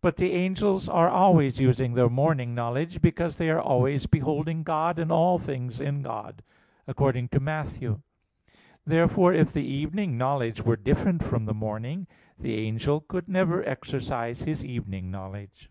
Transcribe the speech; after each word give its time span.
But 0.00 0.16
the 0.16 0.32
angels 0.32 0.88
are 0.88 1.08
always 1.08 1.60
using 1.60 1.94
their 1.94 2.08
morning 2.08 2.52
knowledge; 2.52 3.00
because 3.00 3.36
they 3.36 3.48
are 3.48 3.60
always 3.62 4.06
beholding 4.06 4.64
God 4.64 4.98
and 4.98 5.12
things 5.40 5.78
in 5.78 6.02
God, 6.02 6.42
according 6.88 7.28
to 7.28 7.38
Matt. 7.38 7.66
18:10. 7.68 8.02
Therefore, 8.84 9.32
if 9.32 9.52
the 9.52 9.64
evening 9.64 10.18
knowledge 10.18 10.62
were 10.62 10.74
different 10.74 11.22
from 11.22 11.44
the 11.44 11.54
morning, 11.54 12.08
the 12.40 12.56
angel 12.56 13.02
could 13.02 13.28
never 13.28 13.62
exercise 13.64 14.42
his 14.42 14.64
evening 14.64 15.12
knowledge. 15.12 15.70